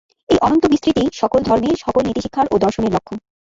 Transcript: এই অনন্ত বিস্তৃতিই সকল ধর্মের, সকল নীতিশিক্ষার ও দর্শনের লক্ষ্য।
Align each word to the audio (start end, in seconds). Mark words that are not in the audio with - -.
এই 0.29 0.39
অনন্ত 0.41 0.63
বিস্তৃতিই 0.65 1.09
সকল 1.13 1.39
ধর্মের, 1.43 1.75
সকল 1.77 2.01
নীতিশিক্ষার 2.05 2.47
ও 2.51 2.55
দর্শনের 2.57 2.93
লক্ষ্য। 2.93 3.13